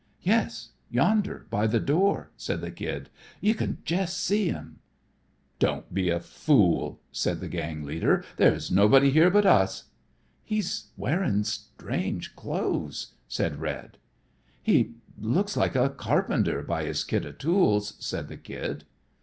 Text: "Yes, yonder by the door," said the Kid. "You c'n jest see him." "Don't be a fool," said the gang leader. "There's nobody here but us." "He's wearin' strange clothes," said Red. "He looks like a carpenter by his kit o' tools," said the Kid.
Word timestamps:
"Yes, 0.23 0.69
yonder 0.89 1.45
by 1.51 1.67
the 1.67 1.79
door," 1.79 2.31
said 2.35 2.61
the 2.61 2.71
Kid. 2.71 3.11
"You 3.39 3.53
c'n 3.53 3.77
jest 3.85 4.19
see 4.19 4.47
him." 4.47 4.79
"Don't 5.59 5.93
be 5.93 6.09
a 6.09 6.19
fool," 6.19 6.99
said 7.11 7.39
the 7.39 7.47
gang 7.47 7.83
leader. 7.83 8.23
"There's 8.37 8.71
nobody 8.71 9.11
here 9.11 9.29
but 9.29 9.45
us." 9.45 9.91
"He's 10.43 10.85
wearin' 10.97 11.43
strange 11.43 12.35
clothes," 12.35 13.11
said 13.27 13.57
Red. 13.59 13.99
"He 14.63 14.95
looks 15.19 15.55
like 15.55 15.75
a 15.75 15.91
carpenter 15.91 16.63
by 16.63 16.85
his 16.85 17.03
kit 17.03 17.23
o' 17.23 17.31
tools," 17.31 17.93
said 18.03 18.27
the 18.27 18.37
Kid. 18.37 18.85